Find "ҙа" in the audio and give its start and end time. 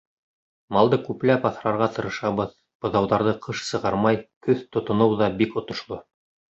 5.25-5.33